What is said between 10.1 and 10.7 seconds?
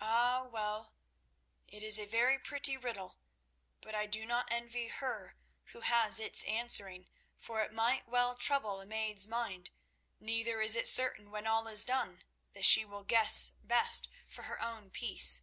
neither